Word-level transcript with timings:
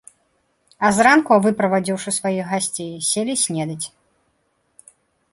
А 0.87 0.89
зранку, 0.99 1.35
выправадзіўшы 1.45 2.13
сваіх 2.19 2.45
госцей, 2.53 2.89
селі 3.09 3.35
снедаць. 3.43 3.91